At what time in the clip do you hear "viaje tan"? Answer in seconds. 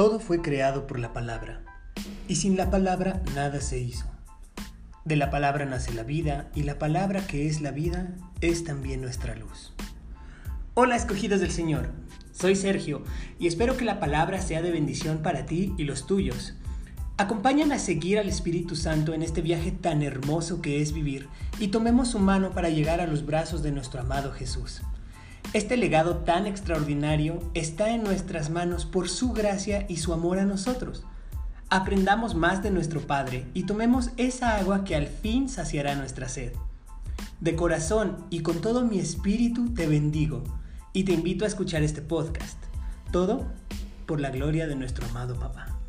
19.42-20.00